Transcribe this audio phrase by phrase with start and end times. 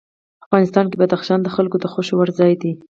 [0.45, 2.71] افغانستان کې بدخشان د خلکو د خوښې وړ ځای دی.